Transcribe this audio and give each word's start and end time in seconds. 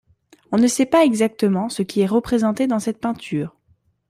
On 0.51 0.57
ne 0.57 0.65
sait 0.65 0.87
pas 0.87 1.05
exactement 1.05 1.69
ce 1.69 1.83
qui 1.83 2.01
est 2.01 2.07
représenté 2.07 2.65
dans 2.65 2.79
cette 2.79 2.97
peinture. 2.99 3.55